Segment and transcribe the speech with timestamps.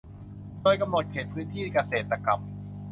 [0.61, 2.39] โดยกำหนดเขตพื้นที่เกษตรกรรม